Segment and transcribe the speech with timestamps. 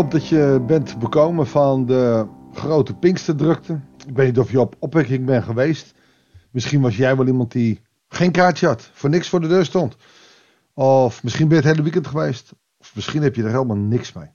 [0.00, 3.80] hoop dat je bent bekomen van de grote Pinksterdrukte.
[4.06, 5.94] Ik weet niet of je op opwekking bent geweest.
[6.50, 9.96] Misschien was jij wel iemand die geen kaartje had, voor niks voor de deur stond.
[10.74, 12.52] Of misschien ben je het hele weekend geweest.
[12.78, 14.28] Of misschien heb je er helemaal niks mee.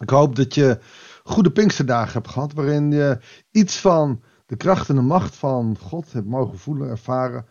[0.00, 0.78] Ik hoop dat je
[1.24, 3.18] goede Pinksterdagen hebt gehad, waarin je
[3.50, 7.46] iets van de kracht en de macht van God hebt mogen voelen, ervaren.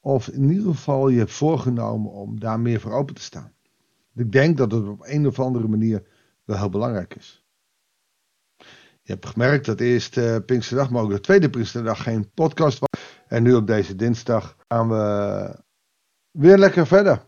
[0.00, 3.52] Of in ieder geval je hebt voorgenomen om daar meer voor open te staan.
[4.14, 6.09] Ik denk dat het op een of andere manier
[6.50, 7.44] wel heel belangrijk is.
[9.02, 13.00] Je hebt gemerkt dat eerst uh, Pinksterdag, maar ook de tweede Pinksterdag geen podcast was.
[13.26, 15.62] En nu op deze dinsdag gaan we
[16.30, 17.24] weer lekker verder.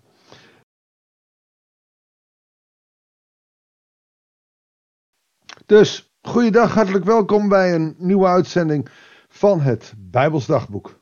[5.66, 8.88] Dus, goeiedag, hartelijk welkom bij een nieuwe uitzending
[9.28, 11.00] van het Bijbelsdagboek.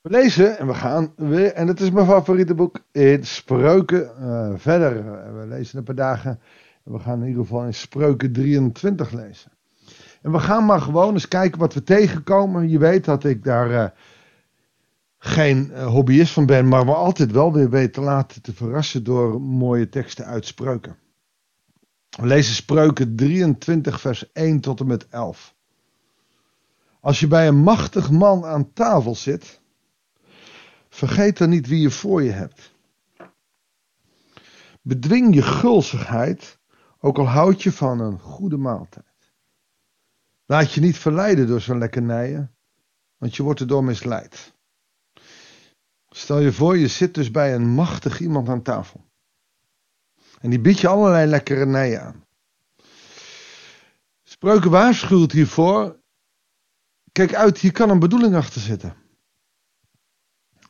[0.00, 4.52] We lezen en we gaan weer, en het is mijn favoriete boek, in Spreuken uh,
[4.56, 5.04] verder.
[5.38, 6.40] We lezen een paar dagen en
[6.84, 9.52] we gaan in ieder geval in Spreuken 23 lezen.
[10.22, 12.68] En we gaan maar gewoon eens kijken wat we tegenkomen.
[12.68, 13.86] Je weet dat ik daar uh,
[15.18, 19.04] geen uh, hobbyist van ben, maar we altijd wel weer weten te laten te verrassen
[19.04, 20.96] door mooie teksten uit Spreuken.
[22.08, 25.54] We lezen Spreuken 23 vers 1 tot en met 11.
[27.00, 29.62] Als je bij een machtig man aan tafel zit
[30.94, 32.72] Vergeet dan niet wie je voor je hebt.
[34.82, 36.58] Bedwing je gulzigheid,
[37.04, 39.32] ook al houd je van een goede maaltijd.
[40.46, 42.54] Laat je niet verleiden door zo'n lekkernijen,
[43.16, 44.54] want je wordt erdoor misleid.
[46.08, 49.04] Stel je voor, je zit dus bij een machtig iemand aan tafel.
[50.40, 52.24] En die biedt je allerlei lekkernijen aan.
[54.22, 55.98] Spreuken waarschuwt hiervoor.
[57.12, 58.96] Kijk uit, hier kan een bedoeling achter zitten.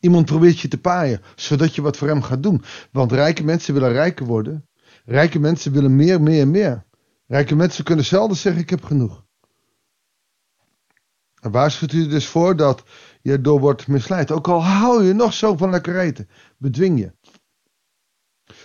[0.01, 2.63] Iemand probeert je te paaien, zodat je wat voor hem gaat doen.
[2.93, 4.69] Want rijke mensen willen rijker worden.
[5.05, 6.87] Rijke mensen willen meer, meer, meer.
[7.27, 9.25] Rijke mensen kunnen zelden zeggen: Ik heb genoeg.
[11.41, 12.83] En waarschuwt u dus voor dat
[13.23, 14.31] je door wordt misleid.
[14.31, 17.13] Ook al hou je nog zo van lekker eten, bedwing je.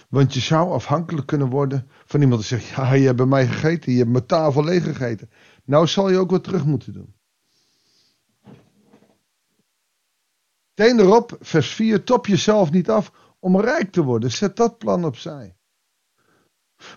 [0.09, 3.47] Want je zou afhankelijk kunnen worden van iemand die zegt: Ja, je hebt bij mij
[3.47, 5.29] gegeten, je hebt mijn tafel leeg gegeten.
[5.65, 7.15] Nou zal je ook wat terug moeten doen.
[10.73, 14.31] Teen erop, vers 4, top jezelf niet af om rijk te worden.
[14.31, 15.58] Zet dat plan opzij.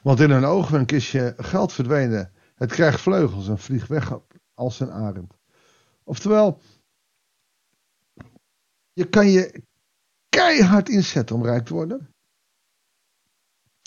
[0.03, 2.33] Want in een oogwenk is je geld verdwenen.
[2.55, 4.19] Het krijgt vleugels en vliegt weg
[4.55, 5.35] als een arend.
[6.05, 6.61] Oftewel,
[8.93, 9.63] je kan je
[10.29, 12.15] keihard inzetten om rijk te worden.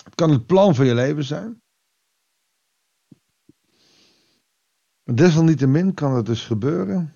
[0.03, 1.61] Het kan het plan van je leven zijn.
[5.03, 7.15] Desalniettemin kan het dus gebeuren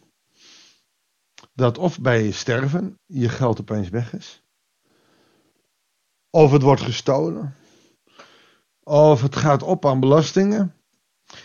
[1.54, 4.44] dat of bij je sterven je geld opeens weg is.
[6.30, 7.56] Of het wordt gestolen.
[8.90, 10.76] Of het gaat op aan belastingen.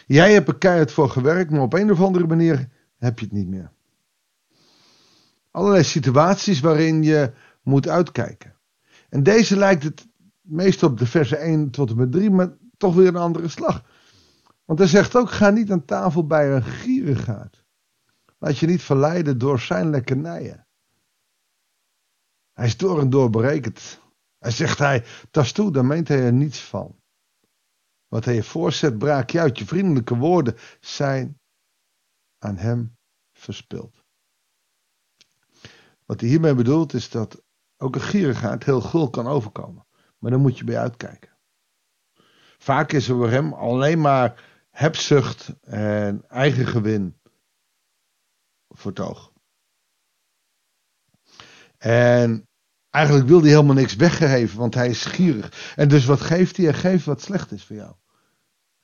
[0.06, 2.68] Jij hebt er keihard voor gewerkt, maar op een of andere manier
[2.98, 3.72] heb je het niet meer.
[5.50, 7.32] Allerlei situaties waarin je
[7.62, 8.56] moet uitkijken.
[9.08, 10.08] En deze lijkt het
[10.40, 13.84] meest op de versen 1 tot en met 3, maar toch weer een andere slag.
[14.64, 17.64] Want hij zegt ook: ga niet aan tafel bij een gierigaard.
[18.38, 20.66] Laat je niet verleiden door zijn lekkernijen.
[22.52, 24.00] Hij is door en door berekend.
[24.38, 27.02] Hij zegt hij, tas toe, daar meent hij er niets van.
[28.14, 29.58] Wat hij je voorzet, braak je uit.
[29.58, 31.40] Je vriendelijke woorden zijn
[32.38, 32.96] aan hem
[33.32, 34.04] verspild.
[36.04, 37.42] Wat hij hiermee bedoelt is dat
[37.76, 39.86] ook een gierigaard heel gul kan overkomen.
[40.18, 41.38] Maar dan moet je bij uitkijken.
[42.58, 47.20] Vaak is er voor hem alleen maar hebzucht en eigen gewin
[48.68, 49.32] vertoog.
[51.76, 52.48] En
[52.90, 55.74] eigenlijk wil hij helemaal niks weggeven, want hij is gierig.
[55.76, 56.66] En dus wat geeft hij?
[56.66, 57.94] Hij geeft wat slecht is voor jou.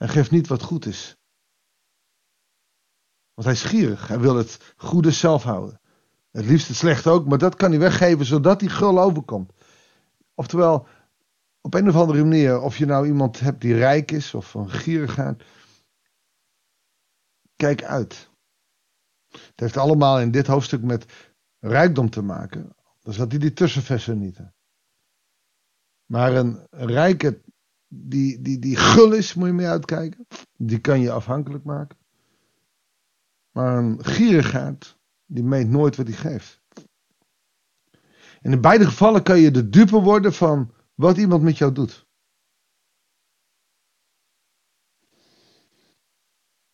[0.00, 1.16] Hij geeft niet wat goed is.
[3.34, 4.08] Want hij is gierig.
[4.08, 5.80] Hij wil het goede zelf houden.
[6.30, 9.52] Het liefst het slechte ook, maar dat kan hij weggeven zodat hij gul overkomt.
[10.34, 10.86] Oftewel,
[11.60, 14.70] op een of andere manier, of je nou iemand hebt die rijk is of van
[14.70, 15.44] gierigheid.
[17.56, 18.30] Kijk uit.
[19.28, 22.76] Het heeft allemaal in dit hoofdstuk met rijkdom te maken.
[23.00, 24.40] Dan zat hij die tussenversen niet.
[26.06, 27.42] Maar een rijke
[27.92, 30.26] die, die, die gul is, moet je mee uitkijken.
[30.56, 31.98] Die kan je afhankelijk maken.
[33.50, 36.60] Maar een gierigaard, die meent nooit wat hij geeft.
[38.40, 42.08] En in beide gevallen kan je de dupe worden van wat iemand met jou doet.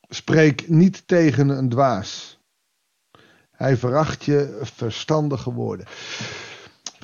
[0.09, 2.41] Spreek niet tegen een dwaas.
[3.51, 5.87] Hij veracht je verstandige woorden.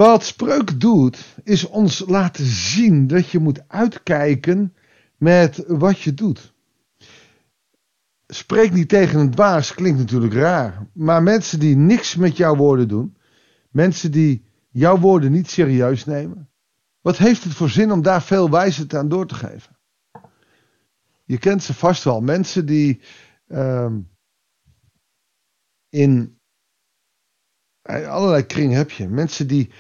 [0.03, 4.75] Wat spreuk doet, is ons laten zien dat je moet uitkijken
[5.17, 6.55] met wat je doet.
[8.27, 10.87] Spreek niet tegen een dwaas klinkt natuurlijk raar.
[10.93, 13.17] Maar mensen die niks met jouw woorden doen,
[13.71, 16.51] mensen die jouw woorden niet serieus nemen,
[17.01, 19.79] wat heeft het voor zin om daar veel wijsheid aan door te geven?
[21.25, 22.21] Je kent ze vast wel.
[22.21, 23.01] Mensen die
[23.47, 24.01] ehm,
[25.89, 26.41] in
[27.83, 29.09] allerlei kringen heb je.
[29.09, 29.71] Mensen die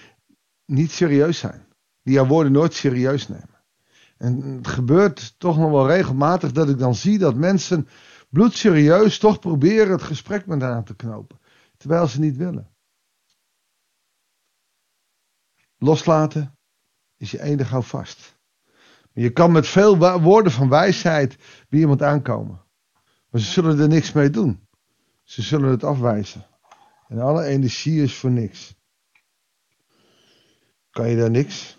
[0.65, 1.67] niet serieus zijn.
[2.03, 3.63] Die jouw woorden nooit serieus nemen.
[4.17, 7.89] En het gebeurt toch nog wel regelmatig dat ik dan zie dat mensen
[8.31, 11.41] bloedserieus toch proberen het gesprek met haar aan te knopen.
[11.77, 12.71] Terwijl ze niet willen.
[15.79, 16.59] Loslaten
[17.17, 18.41] is je enige houvast.
[19.13, 21.37] Je kan met veel woorden van wijsheid
[21.69, 22.63] bij iemand aankomen.
[23.29, 24.67] Maar ze zullen er niks mee doen.
[25.23, 26.47] Ze zullen het afwijzen.
[27.09, 28.75] En alle energie is voor niks.
[30.93, 31.79] Kan je daar niks?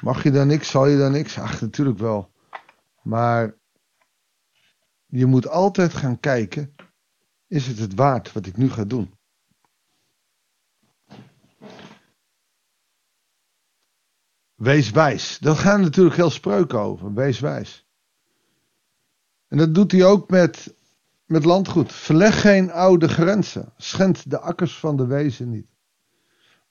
[0.00, 0.70] Mag je daar niks?
[0.70, 1.38] Zal je daar niks?
[1.38, 2.30] Ach, natuurlijk wel.
[3.02, 3.54] Maar
[5.06, 6.74] je moet altijd gaan kijken:
[7.46, 9.14] is het het waard wat ik nu ga doen?
[14.54, 15.38] Wees wijs.
[15.38, 17.14] Dat gaan natuurlijk heel spreuken over.
[17.14, 17.86] Wees wijs.
[19.48, 20.74] En dat doet hij ook met,
[21.26, 21.92] met landgoed.
[21.92, 23.72] Verleg geen oude grenzen.
[23.76, 25.73] Schend de akkers van de wezen niet.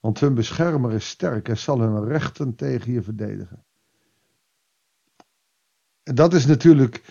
[0.04, 3.64] Want hun beschermer is sterk en zal hun rechten tegen je verdedigen.
[6.02, 7.02] En dat is natuurlijk.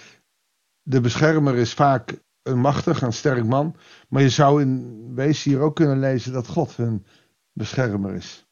[0.82, 3.76] De beschermer is vaak een machtig en sterk man.
[4.10, 7.06] Maar je zou in wezen hier ook kunnen lezen dat God hun
[7.54, 8.48] beschermer is.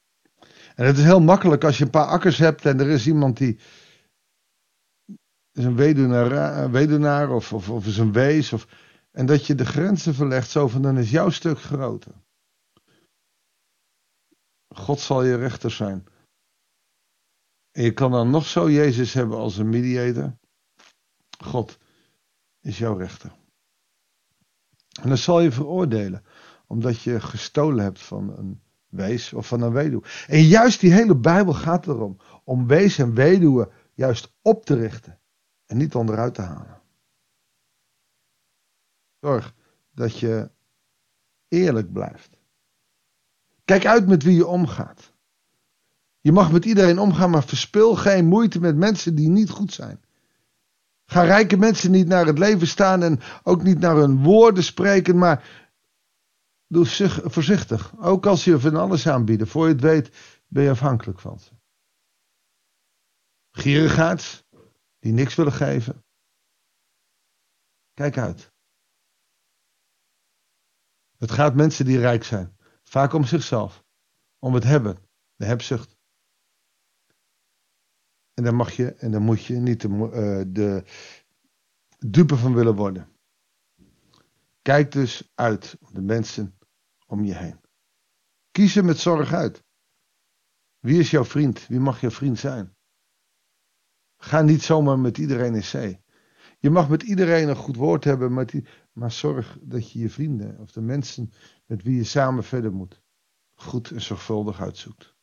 [0.76, 3.38] En het is heel makkelijk als je een paar akkers hebt en er is iemand
[3.38, 3.60] die
[5.52, 8.54] is een weduwnaar, weduwnaar of, of, of is een wees.
[8.54, 8.68] Of,
[9.12, 12.14] en dat je de grenzen verlegt zo van dan is jouw stuk groter.
[14.74, 16.06] God zal je rechter zijn.
[17.72, 20.38] En je kan dan nog zo Jezus hebben als een mediator.
[21.44, 21.78] God
[22.62, 23.32] is jouw rechter.
[25.02, 26.24] En dan zal je veroordelen,
[26.68, 30.04] omdat je gestolen hebt van een wees of van een weduwe.
[30.28, 35.20] En juist die hele Bijbel gaat erom, om wees en weduwe juist op te richten
[35.66, 36.82] en niet onderuit te halen.
[39.20, 39.56] Zorg
[39.92, 40.52] dat je
[41.48, 42.41] eerlijk blijft.
[43.72, 45.14] Kijk uit met wie je omgaat.
[46.20, 50.04] Je mag met iedereen omgaan, maar verspil geen moeite met mensen die niet goed zijn.
[51.06, 55.18] Ga rijke mensen niet naar het leven staan en ook niet naar hun woorden spreken,
[55.18, 55.68] maar
[56.68, 56.86] doe
[57.24, 57.98] voorzichtig.
[57.98, 60.18] Ook als je van alles aanbieden, voor je het weet
[60.48, 61.52] ben je afhankelijk van ze.
[63.52, 64.44] Gierigaards,
[65.00, 66.04] die niks willen geven.
[67.94, 68.52] Kijk uit.
[71.18, 72.60] Het gaat mensen die rijk zijn.
[72.92, 73.84] Vaak om zichzelf.
[74.40, 74.98] Om het hebben.
[75.36, 75.98] De hebzucht.
[78.34, 80.84] En daar mag je en daar moet je niet de, uh, de
[81.98, 83.12] dupe van willen worden.
[84.62, 86.58] Kijk dus uit op de mensen
[87.08, 87.60] om je heen.
[88.52, 89.64] Kies ze met zorg uit.
[90.80, 91.68] Wie is jouw vriend?
[91.68, 92.76] Wie mag jouw vriend zijn?
[94.18, 96.01] Ga niet zomaar met iedereen in zee.
[96.62, 100.10] Je mag met iedereen een goed woord hebben, maar, die, maar zorg dat je je
[100.10, 101.34] vrienden of de mensen
[101.66, 103.02] met wie je samen verder moet,
[103.54, 105.16] goed en zorgvuldig uitzoekt.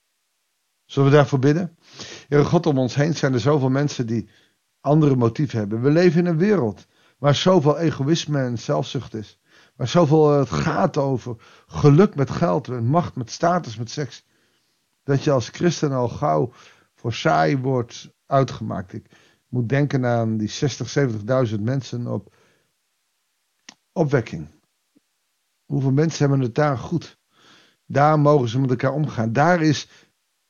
[0.84, 1.76] Zullen we daarvoor bidden?
[2.28, 4.28] Heere God, om ons heen zijn er zoveel mensen die
[4.80, 5.82] andere motieven hebben.
[5.82, 6.86] We leven in een wereld
[7.18, 9.40] waar zoveel egoïsme en zelfzucht is.
[9.76, 11.36] Waar zoveel het gaat over
[11.66, 14.26] geluk met geld, en macht met status, met seks.
[15.02, 16.52] Dat je als christen al gauw
[16.94, 18.92] voor saai wordt uitgemaakt.
[18.92, 19.10] Ik
[19.48, 20.94] moet denken aan die 60,
[21.50, 22.34] 70.000 mensen op
[23.92, 24.48] opwekking.
[25.64, 27.18] Hoeveel mensen hebben het daar goed?
[27.86, 29.32] Daar mogen ze met elkaar omgaan.
[29.32, 29.88] Daar is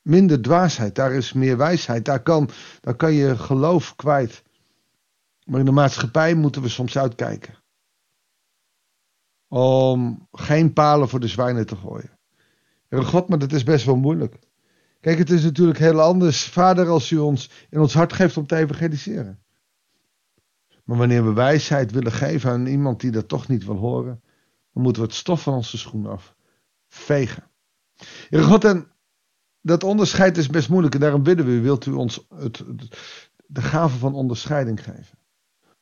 [0.01, 2.05] minder dwaasheid, daar is meer wijsheid.
[2.05, 2.49] Daar kan,
[2.81, 4.43] daar kan je geloof kwijt.
[5.43, 7.57] Maar in de maatschappij moeten we soms uitkijken.
[9.47, 12.17] Om geen palen voor de zwijnen te gooien.
[12.89, 14.39] God, maar dat is best wel moeilijk.
[14.99, 18.47] Kijk, het is natuurlijk heel anders, vader, als u ons in ons hart geeft om
[18.47, 19.39] te evangeliseren.
[20.83, 24.21] Maar wanneer we wijsheid willen geven aan iemand die dat toch niet wil horen,
[24.73, 26.35] dan moeten we het stof van onze schoenen af
[26.87, 27.43] vegen.
[28.29, 28.91] Heer God, en
[29.61, 32.63] dat onderscheid is best moeilijk en daarom bidden we, wilt u ons het,
[33.45, 35.17] de gave van onderscheiding geven.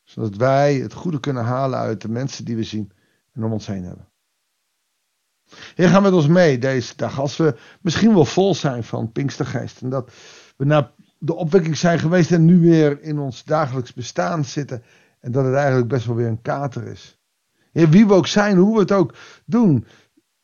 [0.04, 2.92] Zodat wij het goede kunnen halen uit de mensen die we zien
[3.34, 4.10] en om ons heen hebben.
[5.76, 7.20] Heer, ga met ons mee deze dag.
[7.20, 9.82] Als we misschien wel vol zijn van Pinkstergeest.
[9.82, 10.12] En dat
[10.58, 14.84] we naar de opwekking zijn geweest en nu weer in ons dagelijks bestaan zitten.
[15.20, 17.20] En dat het eigenlijk best wel weer een kater is.
[17.72, 19.14] Heer, wie we ook zijn, hoe we het ook
[19.46, 19.86] doen.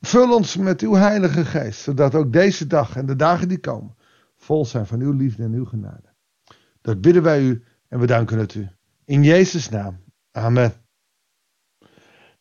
[0.02, 1.82] Vul ons met uw heilige geest.
[1.82, 3.96] Zodat ook deze dag en de dagen die komen
[4.44, 6.14] vol zijn van uw liefde en uw genade.
[6.82, 8.70] Dat bidden wij u en we danken het u.
[9.06, 9.98] In Jezus' naam.
[10.32, 10.83] Amen.